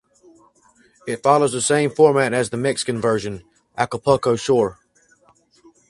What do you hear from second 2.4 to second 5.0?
the Mexican version (Acapulco Shore).